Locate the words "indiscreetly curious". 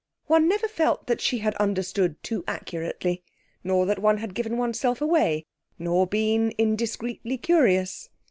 6.57-8.09